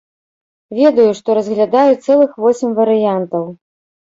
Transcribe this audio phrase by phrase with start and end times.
[0.77, 3.43] Ведаю, што разглядаюць цэлых восем варыянтаў.